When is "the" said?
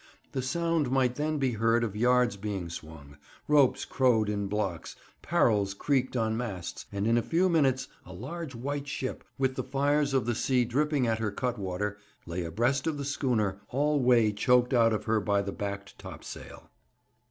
0.31-0.41, 9.53-9.63, 10.25-10.33, 12.97-13.05, 15.43-15.51